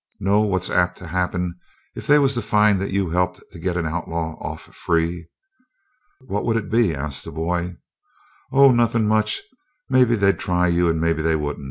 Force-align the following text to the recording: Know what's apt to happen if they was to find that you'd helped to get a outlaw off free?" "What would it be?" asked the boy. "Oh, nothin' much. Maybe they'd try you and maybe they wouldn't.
Know 0.19 0.41
what's 0.41 0.71
apt 0.71 0.97
to 0.97 1.05
happen 1.09 1.59
if 1.95 2.07
they 2.07 2.17
was 2.17 2.33
to 2.33 2.41
find 2.41 2.81
that 2.81 2.89
you'd 2.89 3.13
helped 3.13 3.39
to 3.51 3.59
get 3.59 3.77
a 3.77 3.85
outlaw 3.85 4.33
off 4.43 4.63
free?" 4.73 5.27
"What 6.21 6.43
would 6.43 6.57
it 6.57 6.71
be?" 6.71 6.95
asked 6.95 7.23
the 7.23 7.29
boy. 7.31 7.75
"Oh, 8.51 8.71
nothin' 8.71 9.07
much. 9.07 9.43
Maybe 9.91 10.15
they'd 10.15 10.39
try 10.39 10.69
you 10.69 10.89
and 10.89 10.99
maybe 10.99 11.21
they 11.21 11.35
wouldn't. 11.35 11.59